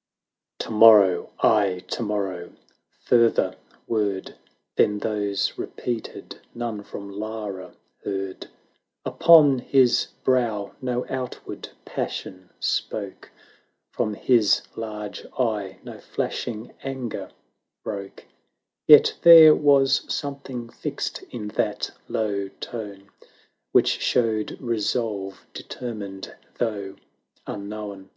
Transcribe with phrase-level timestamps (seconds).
[0.00, 0.64] XXIV.
[0.64, 2.52] "To morrow!— aye, to morrov/!"
[3.04, 3.54] fur ther
[3.86, 4.34] word,
[4.76, 8.46] 490 Than those repeated, none from Lara heard;
[9.04, 13.30] Upon his brow no outward passion spoke;
[13.92, 17.30] From his large eye no flashing anger
[17.84, 18.24] broke;
[18.88, 23.10] Yet there was something fixed in that low tone.
[23.72, 26.96] Which showed resolve, determined, though
[27.46, 28.08] unknown.